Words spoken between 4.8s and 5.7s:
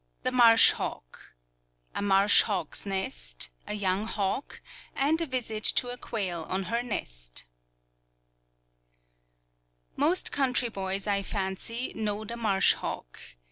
AND A VISIT